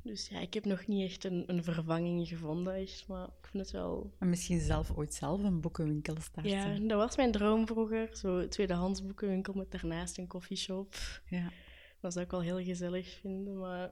Dus 0.02 0.28
ja, 0.28 0.40
ik 0.40 0.54
heb 0.54 0.66
nog 0.66 0.88
niet 0.88 1.10
echt 1.10 1.24
een, 1.24 1.44
een 1.48 1.64
vervanging 1.64 2.28
gevonden, 2.28 2.74
echt, 2.74 3.08
maar 3.08 3.26
ik 3.26 3.48
vind 3.48 3.64
het 3.64 3.72
wel 3.72 4.14
En 4.20 4.30
misschien 4.30 4.60
zelf 4.60 4.92
ooit 4.96 5.14
zelf 5.14 5.44
een 5.44 5.62
boekenwinkel 5.62 6.16
starten. 6.22 6.52
ja, 6.52 6.80
dat 6.80 6.98
was 6.98 7.16
mijn 7.16 7.32
droom 7.32 7.68
vroeger. 7.68 8.10
Zo 8.12 8.48
tweedehands 8.48 9.04
boekenwinkel 9.04 9.54
met 9.54 9.72
daarnaast 9.72 10.18
een 10.18 10.28
koffieshop. 10.28 10.96
Ja. 11.30 11.52
Dat 12.00 12.14
zou 12.14 12.26
ik 12.26 12.32
wel 12.32 12.42
heel 12.42 12.64
gezellig 12.64 13.10
vinden, 13.22 13.58
maar 13.58 13.92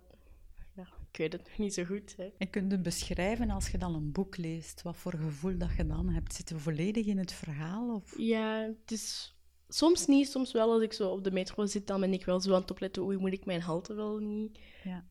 ja, 0.75 0.87
Ik 1.11 1.17
weet 1.17 1.33
het 1.33 1.43
nog 1.43 1.57
niet 1.57 1.73
zo 1.73 1.83
goed. 1.83 2.15
Hè. 2.17 2.29
En 2.37 2.49
kun 2.49 2.69
je 2.69 2.79
beschrijven 2.79 3.49
als 3.49 3.69
je 3.69 3.77
dan 3.77 3.95
een 3.95 4.11
boek 4.11 4.37
leest, 4.37 4.81
wat 4.81 4.97
voor 4.97 5.13
gevoel 5.13 5.57
dat 5.57 5.75
je 5.77 5.85
dan 5.85 6.09
hebt? 6.09 6.33
Zit 6.33 6.49
je 6.49 6.57
volledig 6.57 7.05
in 7.05 7.17
het 7.17 7.31
verhaal? 7.31 7.95
Of? 7.95 8.17
Ja, 8.17 8.61
het 8.61 8.91
is 8.91 9.35
soms 9.67 10.05
niet, 10.05 10.29
soms 10.29 10.51
wel. 10.51 10.71
Als 10.71 10.81
ik 10.81 10.93
zo 10.93 11.09
op 11.09 11.23
de 11.23 11.31
metro 11.31 11.65
zit, 11.65 11.87
dan 11.87 11.99
ben 11.99 12.13
ik 12.13 12.25
wel 12.25 12.39
zo 12.39 12.53
aan 12.53 12.61
het 12.61 12.71
opletten, 12.71 13.01
hoe 13.01 13.17
moet 13.17 13.33
ik 13.33 13.45
mijn 13.45 13.61
halte 13.61 13.93
wel 13.93 14.17
niet. 14.17 14.59
Ja. 14.83 15.05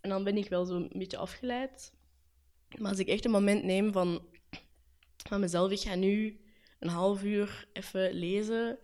En 0.00 0.10
dan 0.10 0.24
ben 0.24 0.36
ik 0.36 0.48
wel 0.48 0.64
zo 0.64 0.74
een 0.74 0.90
beetje 0.92 1.16
afgeleid. 1.16 1.92
Maar 2.78 2.90
als 2.90 2.98
ik 2.98 3.08
echt 3.08 3.24
een 3.24 3.30
moment 3.30 3.64
neem 3.64 3.92
van, 3.92 4.26
van 5.28 5.40
mezelf, 5.40 5.70
ik 5.70 5.80
ga 5.80 5.94
nu 5.94 6.40
een 6.78 6.88
half 6.88 7.22
uur 7.22 7.68
even 7.72 8.12
lezen. 8.12 8.78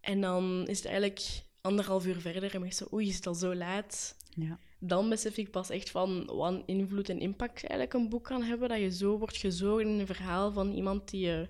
En 0.00 0.20
dan 0.20 0.66
is 0.66 0.76
het 0.76 0.86
eigenlijk 0.86 1.42
anderhalf 1.60 2.06
uur 2.06 2.20
verder 2.20 2.54
en 2.54 2.64
ik 2.64 2.72
zo, 2.72 2.86
oei, 2.92 3.08
is 3.08 3.16
het 3.16 3.26
al 3.26 3.34
zo 3.34 3.54
laat? 3.54 4.16
Ja. 4.34 4.58
Dan 4.78 5.08
besef 5.08 5.36
ik 5.36 5.50
pas 5.50 5.70
echt 5.70 5.90
van 5.90 6.26
wat 6.26 6.62
invloed 6.66 7.08
en 7.08 7.20
impact 7.20 7.66
eigenlijk 7.66 7.92
een 7.92 8.08
boek 8.08 8.24
kan 8.24 8.42
hebben. 8.42 8.68
Dat 8.68 8.78
je 8.78 8.92
zo 8.92 9.18
wordt 9.18 9.36
gezogen 9.36 9.88
in 9.88 9.98
een 9.98 10.06
verhaal 10.06 10.52
van 10.52 10.72
iemand 10.72 11.10
die 11.10 11.26
je... 11.26 11.48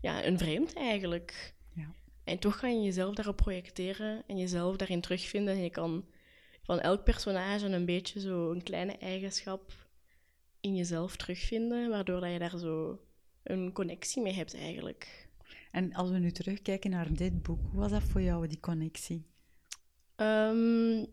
Ja, 0.00 0.24
een 0.24 0.38
vreemd 0.38 0.74
eigenlijk. 0.74 1.54
Ja. 1.74 1.94
En 2.24 2.38
toch 2.38 2.60
kan 2.60 2.76
je 2.78 2.84
jezelf 2.84 3.14
daarop 3.14 3.36
projecteren 3.36 4.22
en 4.26 4.38
jezelf 4.38 4.76
daarin 4.76 5.00
terugvinden. 5.00 5.54
En 5.54 5.62
je 5.62 5.70
kan 5.70 6.04
van 6.62 6.80
elk 6.80 7.04
personage 7.04 7.66
een 7.66 7.84
beetje 7.84 8.20
zo 8.20 8.50
een 8.50 8.62
kleine 8.62 8.96
eigenschap 8.96 9.72
in 10.60 10.76
jezelf 10.76 11.16
terugvinden, 11.16 11.90
waardoor 11.90 12.20
dat 12.20 12.32
je 12.32 12.38
daar 12.38 12.58
zo 12.58 13.00
een 13.42 13.72
connectie 13.72 14.22
mee 14.22 14.32
hebt 14.32 14.54
eigenlijk. 14.54 15.28
En 15.70 15.94
als 15.94 16.10
we 16.10 16.18
nu 16.18 16.30
terugkijken 16.30 16.90
naar 16.90 17.12
dit 17.12 17.42
boek, 17.42 17.60
hoe 17.70 17.80
was 17.80 17.90
dat 17.90 18.02
voor 18.02 18.22
jou, 18.22 18.46
die 18.46 18.60
connectie? 18.60 19.26
Ehm, 20.16 21.04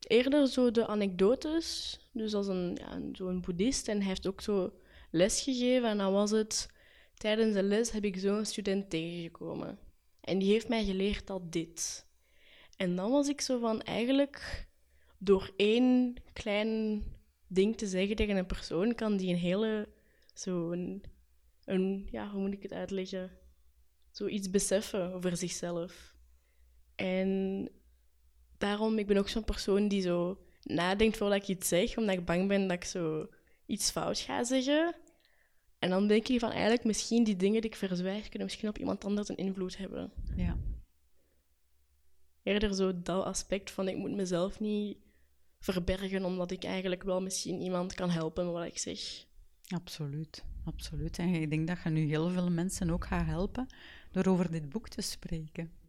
eerder 0.00 0.46
zo 0.48 0.70
de 0.70 0.86
anekdotes. 0.86 1.98
Dus 2.12 2.34
als 2.34 2.46
een, 2.46 2.78
ja, 2.80 3.00
zo'n 3.12 3.40
boeddhist. 3.40 3.88
En 3.88 3.98
hij 3.98 4.06
heeft 4.06 4.26
ook 4.26 4.40
zo 4.40 4.72
les 5.10 5.42
gegeven. 5.42 5.88
En 5.88 5.98
dan 5.98 6.12
was 6.12 6.30
het... 6.30 6.68
Tijdens 7.14 7.54
de 7.54 7.62
les 7.62 7.90
heb 7.90 8.04
ik 8.04 8.16
zo'n 8.16 8.44
student 8.44 8.90
tegengekomen. 8.90 9.78
En 10.20 10.38
die 10.38 10.52
heeft 10.52 10.68
mij 10.68 10.84
geleerd 10.84 11.26
dat 11.26 11.52
dit. 11.52 12.06
En 12.76 12.96
dan 12.96 13.10
was 13.10 13.28
ik 13.28 13.40
zo 13.40 13.58
van... 13.58 13.82
Eigenlijk, 13.82 14.66
door 15.18 15.52
één 15.56 16.14
klein 16.32 17.02
ding 17.46 17.76
te 17.76 17.86
zeggen 17.86 18.16
tegen 18.16 18.36
een 18.36 18.46
persoon... 18.46 18.94
kan 18.94 19.16
die 19.16 19.30
een 19.30 19.38
hele... 19.38 19.88
Zo 20.34 20.70
een, 20.70 21.02
een... 21.64 22.08
Ja, 22.10 22.30
hoe 22.30 22.40
moet 22.40 22.52
ik 22.52 22.62
het 22.62 22.72
uitleggen? 22.72 23.30
Zoiets 24.10 24.50
beseffen 24.50 25.12
over 25.12 25.36
zichzelf. 25.36 26.14
En 26.94 27.68
daarom, 28.60 28.98
ik 28.98 29.06
ben 29.06 29.16
ook 29.16 29.28
zo'n 29.28 29.44
persoon 29.44 29.88
die 29.88 30.02
zo 30.02 30.38
nadenkt 30.62 31.16
voordat 31.16 31.42
ik 31.42 31.48
iets 31.48 31.68
zeg, 31.68 31.96
omdat 31.96 32.16
ik 32.16 32.24
bang 32.24 32.48
ben 32.48 32.68
dat 32.68 32.76
ik 32.76 32.84
zo 32.84 33.28
iets 33.66 33.90
fout 33.90 34.18
ga 34.18 34.44
zeggen. 34.44 34.94
En 35.78 35.90
dan 35.90 36.06
denk 36.06 36.28
ik 36.28 36.40
van 36.40 36.50
eigenlijk 36.50 36.84
misschien 36.84 37.24
die 37.24 37.36
dingen 37.36 37.60
die 37.60 37.70
ik 37.70 37.76
verzwijg, 37.76 38.28
kunnen 38.28 38.46
misschien 38.46 38.68
op 38.68 38.78
iemand 38.78 39.04
anders 39.04 39.28
een 39.28 39.36
invloed 39.36 39.76
hebben. 39.76 40.12
Ja. 40.36 40.56
Eerder 42.42 42.74
zo 42.74 43.02
dat 43.02 43.24
aspect 43.24 43.70
van 43.70 43.88
ik 43.88 43.96
moet 43.96 44.14
mezelf 44.14 44.60
niet 44.60 44.98
verbergen, 45.58 46.24
omdat 46.24 46.50
ik 46.50 46.64
eigenlijk 46.64 47.02
wel 47.02 47.20
misschien 47.20 47.60
iemand 47.60 47.94
kan 47.94 48.10
helpen 48.10 48.44
met 48.44 48.54
wat 48.54 48.66
ik 48.66 48.78
zeg. 48.78 49.24
Absoluut, 49.68 50.44
absoluut. 50.64 51.18
En 51.18 51.34
ik 51.34 51.50
denk 51.50 51.66
dat 51.68 51.78
je 51.84 51.90
nu 51.90 52.06
heel 52.06 52.30
veel 52.30 52.50
mensen 52.50 52.90
ook 52.90 53.06
gaat 53.06 53.26
helpen 53.26 53.66
door 54.10 54.26
over 54.26 54.50
dit 54.50 54.68
boek 54.68 54.88
te 54.88 55.00
spreken. 55.00 55.79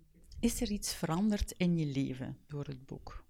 Is 0.42 0.62
er 0.62 0.72
iets 0.72 0.94
veranderd 0.94 1.54
in 1.58 1.78
je 1.78 1.86
leven 1.86 2.38
door 2.48 2.66
het 2.66 2.86
boek? 2.86 3.26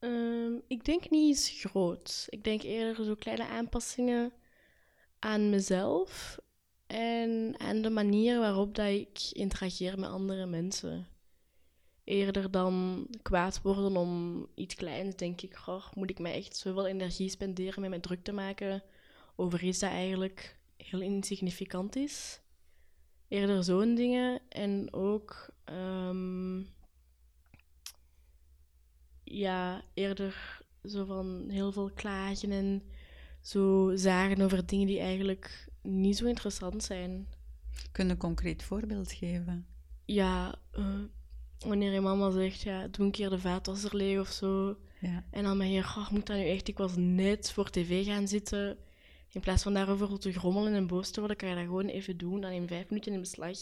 Um, 0.00 0.62
ik 0.66 0.84
denk 0.84 1.10
niet 1.10 1.28
eens 1.28 1.60
groot. 1.60 2.26
Ik 2.28 2.44
denk 2.44 2.62
eerder 2.62 3.04
zo 3.04 3.14
kleine 3.14 3.46
aanpassingen 3.46 4.32
aan 5.18 5.50
mezelf 5.50 6.38
en 6.86 7.54
aan 7.58 7.82
de 7.82 7.90
manier 7.90 8.38
waarop 8.38 8.74
dat 8.74 8.88
ik 8.88 9.20
interageer 9.32 9.98
met 9.98 10.10
andere 10.10 10.46
mensen. 10.46 11.06
Eerder 12.04 12.50
dan 12.50 13.06
kwaad 13.22 13.62
worden 13.62 13.96
om 13.96 14.46
iets 14.54 14.74
kleins, 14.74 15.16
denk 15.16 15.40
ik, 15.40 15.54
goh, 15.54 15.92
moet 15.94 16.10
ik 16.10 16.18
mij 16.18 16.34
echt 16.34 16.56
zoveel 16.56 16.86
energie 16.86 17.28
spenderen 17.28 17.80
met 17.80 17.90
mij 17.90 18.00
druk 18.00 18.24
te 18.24 18.32
maken 18.32 18.82
over 19.36 19.64
iets 19.64 19.78
dat 19.78 19.90
eigenlijk 19.90 20.58
heel 20.76 21.00
insignificant 21.00 21.96
is 21.96 22.40
eerder 23.28 23.64
zo'n 23.64 23.94
dingen. 23.94 24.40
En 24.48 24.92
ook 24.92 25.50
um, 25.72 26.66
ja, 29.24 29.82
eerder 29.94 30.60
zo 30.84 31.04
van 31.04 31.44
heel 31.48 31.72
veel 31.72 31.90
klagen 31.90 32.50
en 32.50 32.82
zo 33.40 33.92
zagen 33.94 34.40
over 34.40 34.66
dingen 34.66 34.86
die 34.86 35.00
eigenlijk 35.00 35.68
niet 35.82 36.16
zo 36.16 36.26
interessant 36.26 36.82
zijn. 36.82 37.28
Kun 37.92 38.06
je 38.06 38.10
een 38.10 38.16
concreet 38.16 38.62
voorbeeld 38.62 39.12
geven? 39.12 39.66
Ja, 40.04 40.54
uh, 40.78 40.86
wanneer 41.58 41.92
je 41.92 42.00
mama 42.00 42.30
zegt, 42.30 42.60
ja, 42.60 42.88
doe 42.88 43.06
een 43.06 43.12
keer 43.12 43.30
de 43.30 43.38
vaatwasser 43.38 43.96
leeg 43.96 44.20
of 44.20 44.28
zo. 44.28 44.76
Ja. 45.00 45.24
En 45.30 45.42
dan 45.42 45.58
ben 45.58 45.70
je, 45.70 45.80
oh, 45.80 46.10
moet 46.10 46.26
dat 46.26 46.36
nu 46.36 46.48
echt? 46.48 46.68
Ik 46.68 46.78
was 46.78 46.92
net 46.96 47.50
voor 47.50 47.70
tv 47.70 48.04
gaan 48.06 48.28
zitten. 48.28 48.78
In 49.32 49.40
plaats 49.40 49.62
van 49.62 49.74
daarover 49.74 50.18
te 50.18 50.32
grommelen 50.32 50.74
en 50.74 50.86
boos 50.86 51.10
te 51.10 51.20
worden, 51.20 51.36
kan 51.36 51.48
je 51.48 51.54
dat 51.54 51.64
gewoon 51.64 51.86
even 51.86 52.16
doen. 52.16 52.40
Dan 52.40 52.50
in 52.50 52.68
vijf 52.68 52.88
minuten 52.88 53.12
in 53.12 53.20
beslag. 53.20 53.58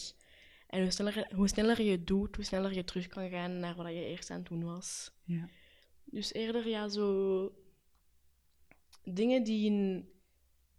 En 0.66 0.82
hoe 0.82 0.90
sneller, 0.90 1.28
hoe 1.34 1.48
sneller 1.48 1.82
je 1.82 1.90
het 1.90 2.06
doet, 2.06 2.36
hoe 2.36 2.44
sneller 2.44 2.74
je 2.74 2.84
terug 2.84 3.06
kan 3.06 3.28
gaan 3.30 3.58
naar 3.58 3.74
wat 3.74 3.86
je 3.86 4.06
eerst 4.06 4.30
aan 4.30 4.38
het 4.38 4.48
doen 4.48 4.64
was. 4.64 5.12
Ja. 5.24 5.48
Dus 6.04 6.32
eerder 6.32 6.68
ja, 6.68 6.88
zo 6.88 7.52
dingen 9.04 9.42
die 9.42 9.66
in 9.66 10.08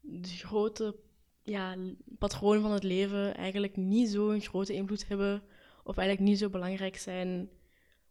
de 0.02 0.28
grote 0.28 0.96
ja, 1.44 1.78
patroon 2.18 2.62
van 2.62 2.72
het 2.72 2.84
leven 2.84 3.36
eigenlijk 3.36 3.76
niet 3.76 4.10
zo'n 4.10 4.42
grote 4.42 4.74
invloed 4.74 5.08
hebben, 5.08 5.44
of 5.84 5.98
eigenlijk 5.98 6.30
niet 6.30 6.40
zo 6.40 6.50
belangrijk 6.50 6.98
zijn, 6.98 7.50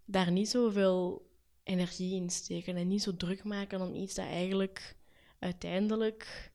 daar 0.05 0.33
niet 0.33 0.49
zoveel 0.49 1.31
energie 1.63 2.15
in 2.15 2.31
steken 2.31 2.77
en 2.77 2.89
niet 2.89 3.03
zo 3.03 3.17
druk 3.17 3.45
maken 3.45 3.81
om 3.81 3.95
iets 3.95 4.15
dat 4.15 4.27
eigenlijk 4.27 4.97
uiteindelijk 5.39 6.53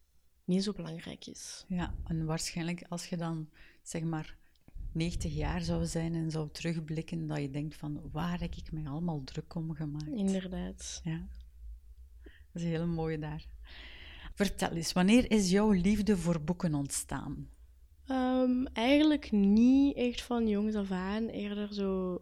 niet 0.52 0.64
zo 0.64 0.72
belangrijk 0.72 1.26
is. 1.26 1.66
Ja, 1.68 1.94
en 2.06 2.26
waarschijnlijk 2.26 2.84
als 2.90 3.06
je 3.06 3.18
dan 3.18 3.50
zeg 3.82 4.04
maar 4.04 4.36
90 4.92 5.34
jaar 5.34 5.62
zou 5.62 5.86
zijn 5.86 6.16
en 6.16 6.32
zou 6.32 6.50
terugblikken, 6.52 7.28
dat 7.28 7.38
je 7.38 7.50
denkt 7.50 7.76
van 7.76 8.02
waar 8.12 8.40
heb 8.40 8.56
ik 8.56 8.72
mij 8.72 8.88
allemaal 8.88 9.24
druk 9.24 9.56
om 9.56 9.74
gemaakt. 9.74 10.08
Inderdaad. 10.08 11.02
Ja, 11.04 11.28
dat 12.24 12.32
is 12.54 12.64
een 12.64 12.70
hele 12.70 12.86
mooie 12.86 13.20
daar. 13.20 13.46
Vertel 14.34 14.72
eens, 14.72 14.94
wanneer 14.94 15.32
is 15.32 15.50
jouw 15.50 15.72
liefde 15.72 16.18
voor 16.18 16.42
boeken 16.42 16.74
ontstaan? 16.74 17.50
Um, 18.08 18.68
eigenlijk 18.68 19.32
niet 19.32 19.96
echt 19.96 20.22
van 20.22 20.48
jongs 20.48 20.76
af 20.76 20.92
aan, 20.92 21.28
eerder 21.28 21.74
zo 21.74 22.22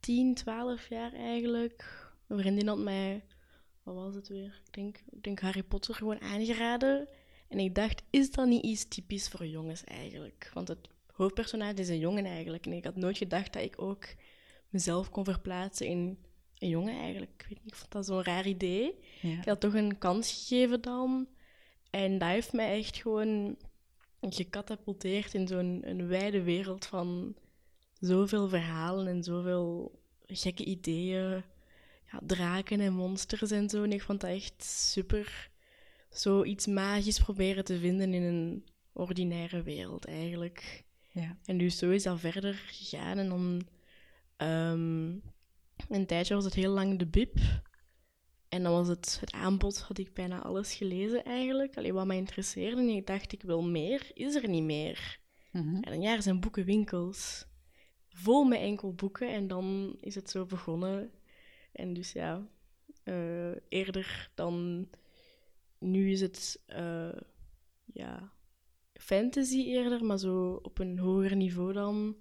10, 0.00 0.34
12 0.34 0.88
jaar 0.88 1.12
eigenlijk. 1.12 2.10
Een 2.26 2.38
vriendin 2.38 2.68
had 2.68 2.78
mij, 2.78 3.24
wat 3.82 3.94
was 3.94 4.14
het 4.14 4.28
weer? 4.28 4.62
Ik 4.66 4.72
denk, 4.72 5.02
ik 5.10 5.22
denk 5.22 5.40
Harry 5.40 5.62
Potter 5.62 5.94
gewoon 5.94 6.20
aangeraden. 6.20 7.08
En 7.52 7.58
ik 7.58 7.74
dacht, 7.74 8.02
is 8.10 8.30
dat 8.30 8.46
niet 8.46 8.64
iets 8.64 8.88
typisch 8.88 9.28
voor 9.28 9.46
jongens 9.46 9.84
eigenlijk? 9.84 10.50
Want 10.54 10.68
het 10.68 10.88
hoofdpersonage 11.12 11.74
is 11.74 11.88
een 11.88 11.98
jongen 11.98 12.24
eigenlijk. 12.24 12.66
En 12.66 12.72
ik 12.72 12.84
had 12.84 12.96
nooit 12.96 13.18
gedacht 13.18 13.52
dat 13.52 13.62
ik 13.62 13.82
ook 13.82 14.06
mezelf 14.68 15.10
kon 15.10 15.24
verplaatsen 15.24 15.86
in 15.86 16.18
een 16.58 16.68
jongen 16.68 16.98
eigenlijk. 16.98 17.32
Ik 17.36 17.46
weet 17.48 17.58
niet, 17.62 17.72
ik 17.72 17.78
vond 17.78 17.92
dat 17.92 18.06
zo'n 18.06 18.22
raar 18.22 18.46
idee. 18.46 18.94
Ja. 19.20 19.38
Ik 19.38 19.44
had 19.44 19.60
toch 19.60 19.74
een 19.74 19.98
kans 19.98 20.32
gegeven 20.32 20.80
dan. 20.80 21.28
En 21.90 22.18
dat 22.18 22.28
heeft 22.28 22.52
mij 22.52 22.78
echt 22.78 22.96
gewoon 22.96 23.56
gecatapulteerd 24.20 25.34
in 25.34 25.48
zo'n 25.48 25.80
een 25.84 26.06
wijde 26.06 26.42
wereld 26.42 26.86
van 26.86 27.34
zoveel 28.00 28.48
verhalen 28.48 29.06
en 29.06 29.22
zoveel 29.22 30.00
gekke 30.26 30.64
ideeën. 30.64 31.42
Ja, 32.12 32.20
draken 32.26 32.80
en 32.80 32.92
monsters 32.92 33.50
en 33.50 33.68
zo. 33.68 33.82
En 33.82 33.92
ik 33.92 34.02
vond 34.02 34.20
dat 34.20 34.30
echt 34.30 34.64
super 34.64 35.50
zoiets 36.12 36.66
magisch 36.66 37.18
proberen 37.18 37.64
te 37.64 37.78
vinden 37.78 38.14
in 38.14 38.22
een 38.22 38.66
ordinaire 38.92 39.62
wereld 39.62 40.06
eigenlijk. 40.06 40.84
Ja. 41.12 41.36
En 41.44 41.58
dus 41.58 41.78
zo 41.78 41.90
is 41.90 42.02
dat 42.02 42.20
verder 42.20 42.54
gegaan. 42.54 43.18
En 43.18 43.28
dan 43.28 43.62
um, 44.48 45.22
een 45.88 46.06
tijdje 46.06 46.34
was 46.34 46.44
het 46.44 46.54
heel 46.54 46.72
lang 46.72 46.98
de 46.98 47.06
bib. 47.06 47.38
En 48.48 48.62
dan 48.62 48.72
was 48.72 48.88
het, 48.88 49.16
het 49.20 49.32
aanbod, 49.32 49.80
had 49.80 49.98
ik 49.98 50.14
bijna 50.14 50.42
alles 50.42 50.74
gelezen 50.74 51.24
eigenlijk. 51.24 51.76
Alleen 51.76 51.94
wat 51.94 52.06
mij 52.06 52.16
interesseerde. 52.16 52.80
En 52.80 52.88
ik 52.88 53.06
dacht, 53.06 53.32
ik 53.32 53.42
wil 53.42 53.62
meer, 53.62 54.10
is 54.14 54.34
er 54.34 54.48
niet 54.48 54.62
meer. 54.62 55.20
Mm 55.52 55.62
-hmm. 55.62 55.82
En 55.82 55.92
een 55.92 56.00
jaar 56.00 56.22
zijn 56.22 56.40
boekenwinkels. 56.40 57.46
Vol 58.08 58.44
met 58.44 58.60
enkel 58.60 58.94
boeken. 58.94 59.28
En 59.28 59.46
dan 59.46 59.96
is 60.00 60.14
het 60.14 60.30
zo 60.30 60.44
begonnen. 60.44 61.10
En 61.72 61.92
dus 61.92 62.12
ja, 62.12 62.46
uh, 63.04 63.50
eerder 63.68 64.30
dan 64.34 64.88
nu 65.82 66.10
is 66.10 66.20
het 66.20 66.62
uh, 66.68 67.12
ja, 67.84 68.32
fantasy 68.92 69.62
eerder, 69.62 70.04
maar 70.04 70.18
zo 70.18 70.52
op 70.62 70.78
een 70.78 70.98
hoger 70.98 71.36
niveau 71.36 71.72
dan. 71.72 72.16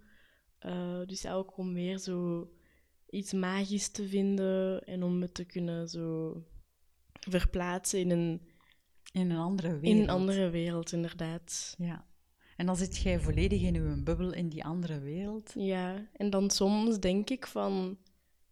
Uh, 0.66 1.06
dus 1.06 1.28
ook 1.28 1.58
om 1.58 1.74
weer 1.74 1.98
zo 1.98 2.50
iets 3.10 3.34
magisch 3.34 3.90
te 3.90 4.08
vinden 4.08 4.84
en 4.84 5.04
om 5.04 5.22
het 5.22 5.34
te 5.34 5.46
kunnen 5.46 5.88
zo 5.88 6.36
verplaatsen 7.30 8.00
in 8.00 8.10
een, 8.10 8.42
In 9.12 9.30
een 9.30 9.38
andere 9.38 9.68
wereld. 9.68 9.86
in 9.86 10.02
een 10.02 10.10
andere 10.10 10.50
wereld, 10.50 10.92
inderdaad. 10.92 11.76
Ja. 11.78 12.06
En 12.58 12.66
dan 12.66 12.76
zit 12.76 12.98
jij 12.98 13.20
volledig 13.20 13.62
in 13.62 13.76
uw 13.76 14.04
bubbel 14.04 14.34
in 14.34 14.50
die 14.50 14.64
andere 14.64 15.00
wereld. 15.00 15.52
Ja, 15.56 16.10
en 16.14 16.30
dan 16.30 16.50
soms 16.50 17.00
denk 17.00 17.30
ik 17.30 17.48
van... 17.48 17.98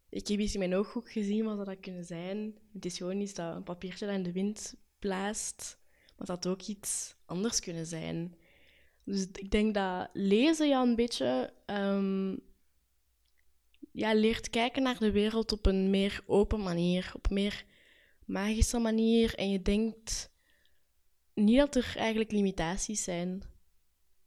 Ik 0.09 0.27
heb 0.27 0.39
iets 0.39 0.53
in 0.53 0.59
mijn 0.59 0.75
ooghoek 0.75 1.11
gezien 1.11 1.45
wat 1.45 1.57
dat 1.57 1.67
had 1.67 1.79
kunnen 1.79 2.03
zijn. 2.03 2.53
Het 2.73 2.85
is 2.85 2.97
gewoon 2.97 3.19
iets 3.19 3.33
dat 3.33 3.55
een 3.55 3.63
papiertje 3.63 4.05
dat 4.05 4.15
in 4.15 4.23
de 4.23 4.31
wind 4.31 4.75
blaast. 4.99 5.77
Maar 6.17 6.27
dat 6.27 6.43
had 6.43 6.47
ook 6.47 6.61
iets 6.61 7.15
anders 7.25 7.59
kunnen 7.59 7.85
zijn. 7.85 8.35
Dus 9.03 9.27
ik 9.31 9.51
denk 9.51 9.73
dat 9.73 10.09
lezen 10.13 10.67
ja 10.67 10.81
een 10.81 10.95
beetje... 10.95 11.53
ehm, 11.65 12.35
ja, 13.91 14.13
leert 14.13 14.49
kijken 14.49 14.83
naar 14.83 14.99
de 14.99 15.11
wereld 15.11 15.51
op 15.51 15.65
een 15.65 15.89
meer 15.89 16.23
open 16.25 16.61
manier. 16.61 17.11
Op 17.15 17.29
een 17.29 17.33
meer 17.33 17.65
magische 18.25 18.79
manier. 18.79 19.35
En 19.35 19.49
je 19.49 19.61
denkt 19.61 20.31
niet 21.33 21.57
dat 21.57 21.75
er 21.75 21.93
eigenlijk 21.95 22.31
limitaties 22.31 23.03
zijn. 23.03 23.43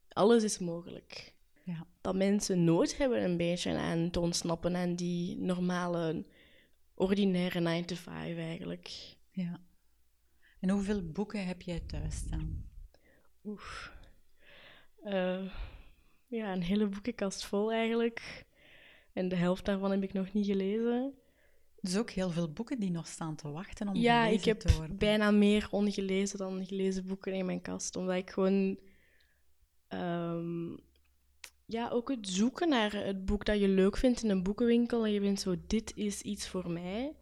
Alles 0.08 0.42
is 0.42 0.58
mogelijk 0.58 1.34
Ja. 1.64 1.86
dat 2.00 2.14
mensen 2.14 2.64
nood 2.64 2.96
hebben 2.96 3.24
een 3.24 3.36
beetje 3.36 3.76
aan 3.76 4.10
te 4.10 4.20
ontsnappen 4.20 4.76
aan 4.76 4.94
die 4.94 5.36
normale, 5.36 6.24
ordinaire 6.94 7.60
9 7.60 7.86
to 7.86 7.94
5 7.94 8.36
eigenlijk. 8.36 8.90
ja. 9.30 9.60
En 10.62 10.70
hoeveel 10.70 11.02
boeken 11.12 11.46
heb 11.46 11.62
jij 11.62 11.80
thuis 11.80 12.16
staan? 12.16 12.64
Oef. 13.44 13.92
Eh, 15.02 15.44
ja, 16.26 16.52
een 16.52 16.62
hele 16.62 16.86
boekenkast 16.88 17.44
vol 17.44 17.72
eigenlijk. 17.72 18.46
En 19.12 19.28
de 19.28 19.36
helft 19.36 19.64
daarvan 19.64 19.90
heb 19.90 20.02
ik 20.02 20.12
nog 20.12 20.32
niet 20.32 20.46
gelezen. 20.46 21.14
Dus 21.80 21.98
ook 21.98 22.10
heel 22.10 22.30
veel 22.30 22.52
boeken 22.52 22.80
die 22.80 22.90
nog 22.90 23.06
staan 23.06 23.36
te 23.36 23.50
wachten 23.50 23.88
om 23.88 23.94
ja, 23.94 24.22
gelezen 24.22 24.38
ik 24.38 24.44
heb 24.44 24.60
te 24.60 24.76
worden. 24.76 24.98
bijna 24.98 25.30
meer 25.30 25.68
ongelezen 25.70 26.38
dan 26.38 26.66
gelezen 26.66 27.06
boeken 27.06 27.32
in 27.32 27.46
mijn 27.46 27.62
kast. 27.62 27.96
Omdat 27.96 28.16
ik 28.16 28.30
gewoon... 28.30 28.78
ehm, 29.88 30.76
ja, 31.66 31.88
ook 31.88 32.08
het 32.08 32.28
zoeken 32.28 32.68
naar 32.68 32.92
het 32.92 33.24
boek 33.24 33.44
dat 33.44 33.60
je 33.60 33.68
leuk 33.68 33.96
vindt 33.96 34.22
in 34.22 34.30
een 34.30 34.42
boekenwinkel. 34.42 35.04
En 35.04 35.12
je 35.12 35.20
bent 35.20 35.40
zo, 35.40 35.54
dit 35.66 35.96
is 35.96 36.22
iets 36.22 36.48
voor 36.48 36.70
mij. 36.70 37.16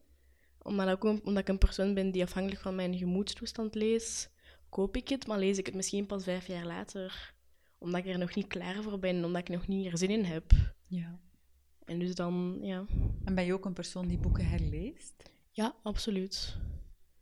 Omdat, 0.62 0.88
ook, 0.88 1.04
een- 1.04 1.20
omdat 1.24 1.42
ik 1.42 1.48
een 1.48 1.58
persoon 1.58 1.94
ben 1.94 2.10
die 2.10 2.22
afhankelijk 2.22 2.60
van 2.62 2.74
mijn 2.74 2.98
gemoedstoestand 2.98 3.74
lees, 3.74 4.28
koop 4.68 4.96
ik 4.96 5.08
het. 5.08 5.26
Maar 5.26 5.38
lees 5.38 5.58
ik 5.58 5.66
het 5.66 5.74
misschien 5.74 6.06
pas 6.06 6.24
vijf 6.24 6.46
jaar 6.46 6.66
later. 6.66 7.34
Omdat 7.78 8.00
ik 8.04 8.12
er 8.12 8.18
nog 8.18 8.34
niet 8.34 8.46
klaar 8.46 8.82
voor 8.82 8.98
ben. 8.98 9.24
Omdat 9.24 9.40
ik 9.40 9.48
nog 9.48 9.66
niet 9.66 9.86
er 9.86 9.98
zin 9.98 10.10
in 10.10 10.24
heb. 10.24 10.52
Ja. 10.86 11.18
En 11.84 11.98
dus 11.98 12.14
dan, 12.14 12.58
ja. 12.62 12.84
En 13.24 13.34
ben 13.34 13.44
je 13.44 13.52
ook 13.54 13.64
een 13.64 13.72
persoon 13.72 14.08
die 14.08 14.18
boeken 14.18 14.46
herleest? 14.48 15.30
Ja, 15.50 15.74
absoluut. 15.82 16.56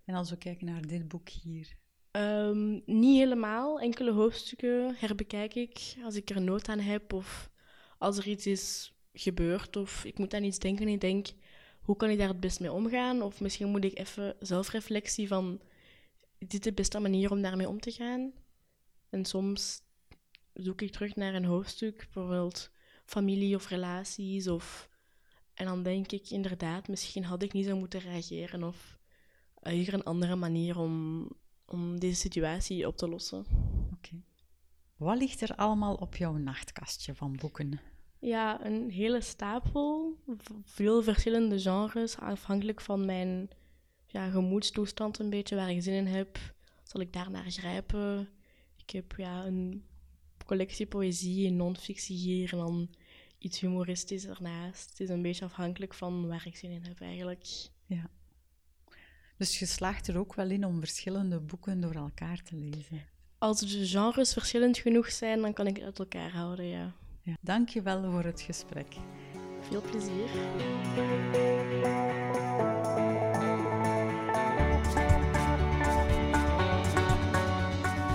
En 0.05 0.15
als 0.15 0.31
we 0.31 0.37
kijken 0.37 0.67
naar 0.67 0.87
dit 0.87 1.09
boek 1.09 1.29
hier. 1.29 1.77
Ehm, 2.11 2.73
niet 2.87 3.19
helemaal. 3.19 3.81
Enkele 3.81 4.11
hoofdstukken 4.13 4.95
herbekijk 4.97 5.55
ik 5.55 5.97
als 6.05 6.15
ik 6.17 6.31
er 6.31 6.41
nood 6.43 6.69
aan 6.69 6.79
heb 6.81 7.13
of 7.13 7.51
als 7.99 8.19
er 8.19 8.27
iets 8.29 8.47
is 8.47 8.93
gebeurd 9.13 9.77
of 9.77 10.05
ik 10.05 10.19
moet 10.19 10.35
aan 10.35 10.45
iets 10.45 10.59
denken 10.59 10.87
en 10.87 10.93
ik 10.93 11.01
denk, 11.01 11.27
hoe 11.89 11.97
kan 11.97 12.11
ik 12.11 12.19
daar 12.19 12.29
het 12.29 12.41
best 12.41 12.61
mee 12.61 12.73
omgaan? 12.73 13.23
Of 13.23 13.41
misschien 13.41 13.69
moet 13.69 13.85
ik 13.85 13.99
even 13.99 14.37
zelfreflectie 14.41 15.29
van, 15.29 15.61
is 16.39 16.49
dit 16.49 16.65
de 16.65 16.73
beste 16.73 16.99
manier 16.99 17.31
om 17.31 17.43
daarmee 17.43 17.69
om 17.69 17.81
te 17.81 17.91
gaan? 17.91 18.33
En 19.11 19.25
soms 19.25 19.81
zoek 20.53 20.81
ik 20.81 20.93
terug 20.93 21.17
naar 21.17 21.35
een 21.35 21.45
hoofdstuk, 21.45 21.97
bijvoorbeeld 21.97 22.71
familie 23.05 23.55
of 23.55 23.69
relaties 23.69 24.49
of... 24.49 24.89
En 25.55 25.67
dan 25.67 25.83
denk 25.83 26.13
ik 26.13 26.31
inderdaad, 26.31 26.89
misschien 26.89 27.25
had 27.25 27.43
ik 27.43 27.53
niet 27.53 27.67
zo 27.67 27.77
moeten 27.77 28.01
reageren 28.01 28.63
of 28.63 28.99
hier 29.63 29.95
een 29.95 30.05
andere 30.05 30.37
manier 30.37 30.79
om, 30.79 31.29
om 31.67 32.01
deze 32.01 32.21
situatie 32.21 32.87
op 32.87 32.97
te 32.97 33.09
lossen. 33.09 33.45
Oké. 33.93 34.23
Wat 34.97 35.19
ligt 35.19 35.41
er 35.41 35.55
allemaal 35.55 35.95
op 35.95 36.17
jouw 36.17 36.37
nachtkastje 36.37 37.15
van 37.15 37.37
boeken? 37.37 37.81
Ja, 38.19 38.65
een 38.67 38.91
hele 38.91 39.21
stapel. 39.21 40.08
Veel 40.65 41.03
verschillende 41.03 41.61
genres, 41.61 42.19
afhankelijk 42.19 42.81
van 42.81 43.05
mijn 43.05 43.49
ja, 44.07 44.31
gemoedstoestand 44.31 45.19
een 45.19 45.31
beetje, 45.31 45.57
waar 45.57 45.71
ik 45.71 45.83
zin 45.83 45.95
in 45.95 46.07
heb. 46.07 46.39
Zal 46.83 47.01
ik 47.01 47.13
daarnaar 47.13 47.51
grijpen? 47.51 48.29
Ik 48.77 48.91
heb 48.91 49.15
ja, 49.17 49.47
een 49.47 49.85
collectie 50.47 50.87
poëzie 50.87 51.47
en 51.47 51.57
non-fictie 51.57 52.17
hier 52.17 52.53
en 52.53 52.59
dan 52.59 52.89
iets 53.39 53.61
humoristisch 53.61 54.27
ernaast. 54.27 54.91
Het 54.91 55.01
is 55.01 55.09
een 55.09 55.23
beetje 55.23 55.45
afhankelijk 55.45 55.95
van 55.95 56.27
waar 56.27 56.47
ik 56.47 56.57
zin 56.57 56.71
in 56.71 56.85
heb 56.85 57.01
eigenlijk. 57.01 57.47
Ja. 57.87 58.11
Dus 59.37 59.59
je 59.59 59.67
slaagt 59.67 60.09
er 60.09 60.19
ook 60.19 60.35
wel 60.35 60.51
in 60.51 60.65
om 60.65 60.79
verschillende 60.79 61.41
boeken 61.41 61.81
door 61.81 61.95
elkaar 61.95 62.43
te 62.43 62.57
lezen. 62.57 63.03
Als 63.39 63.61
de 63.61 63.87
genres 63.87 64.33
verschillend 64.33 64.79
genoeg 64.79 65.11
zijn, 65.11 65.41
dan 65.41 65.53
kan 65.53 65.67
ik 65.67 65.77
het 65.77 65.85
uit 65.85 65.99
elkaar 65.99 66.31
houden, 66.31 66.67
ja. 66.67 66.95
Ja. 67.23 67.37
Dank 67.41 67.69
je 67.69 67.83
wel 67.83 68.11
voor 68.11 68.25
het 68.25 68.41
gesprek. 68.41 68.97
Veel 69.69 69.83
plezier. 69.91 70.29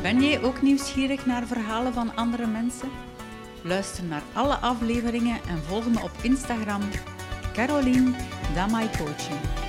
Ben 0.02 0.22
jij 0.22 0.44
ook 0.44 0.62
nieuwsgierig 0.62 1.26
naar 1.26 1.48
verhalen 1.48 1.94
van 1.94 2.16
andere 2.16 2.48
mensen? 2.48 2.89
Luister 3.62 4.04
naar 4.04 4.24
alle 4.34 4.56
afleveringen 4.56 5.39
en 5.48 5.63
volg 5.63 5.88
me 5.88 6.02
op 6.04 6.12
Instagram 6.22 6.82
Caroline 7.54 8.12
Damai 8.56 8.89
Coaching. 8.98 9.62